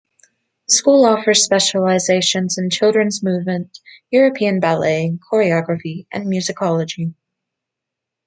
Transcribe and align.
The 0.67 0.73
school 0.73 1.05
offers 1.05 1.43
specializations 1.43 2.57
in 2.57 2.71
children's 2.71 3.21
movement, 3.21 3.77
European 4.09 4.59
ballet, 4.59 5.15
choreography, 5.31 6.07
and 6.11 6.25
musicology. 6.25 7.13